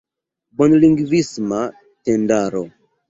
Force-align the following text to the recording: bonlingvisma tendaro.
bonlingvisma 0.61 1.59
tendaro. 2.03 2.63